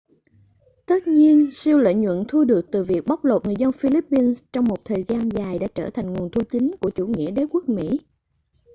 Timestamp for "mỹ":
7.69-7.99